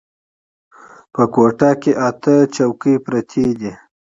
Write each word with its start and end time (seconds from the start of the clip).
په 1.13 1.23
کوټه 1.33 1.71
کې 1.81 1.91
اته 2.07 2.35
کرسۍ 2.53 2.93
پرتې 3.05 3.45
دي. 3.59 3.71